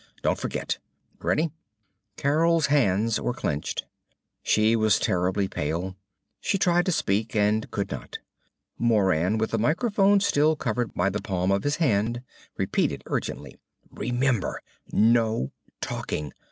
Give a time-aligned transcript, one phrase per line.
[0.23, 0.79] Don't forget!
[1.19, 1.51] Ready?"
[2.17, 3.85] Carol's hands were clenched.
[4.41, 5.95] She was terribly pale.
[6.39, 8.17] She tried to speak, and could not.
[8.79, 12.23] Moran, with the microphone still covered by the palm of his hand,
[12.57, 13.59] repeated urgently;
[13.91, 15.51] "Remember, no
[15.81, 16.33] talking!